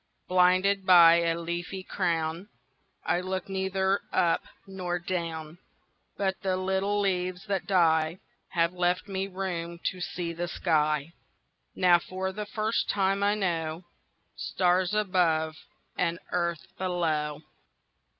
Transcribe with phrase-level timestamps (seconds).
[0.27, 2.47] Blinded by a leafy crownI
[3.21, 10.33] looked neither up nor down—But the little leaves that dieHave left me room to see
[10.33, 11.13] the sky;
[11.75, 15.53] Now for the first time I knowStars above
[15.95, 17.43] and earth below.